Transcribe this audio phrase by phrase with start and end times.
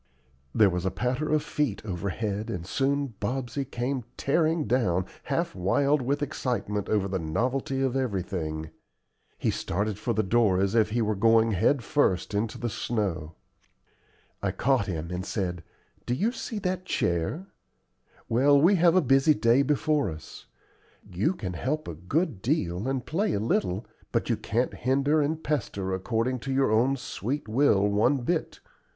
[0.55, 6.01] There was a patter of feet overhead, and soon Bobsey came tearing down, half wild
[6.01, 8.71] with excitement over the novelty of everything.
[9.37, 13.35] He started for the door as if he were going head first into the snow.
[14.41, 15.63] I caught him, and said:
[16.07, 17.45] "Do you see that chair?
[18.27, 20.47] Well, we all have a busy day before us.
[21.07, 25.43] You can help a good deal, and play a little, but you can't hinder and
[25.43, 28.61] pester according to your own sweet will one bit.